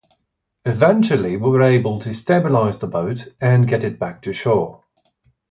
Eventually, 0.65 1.37
we 1.37 1.49
were 1.51 1.61
able 1.61 1.99
to 1.99 2.11
stabilize 2.15 2.79
the 2.79 2.87
boat 2.87 3.35
and 3.39 3.67
get 3.67 3.83
it 3.83 3.99
back 3.99 4.23
to 4.23 4.33
shore. 4.33 4.83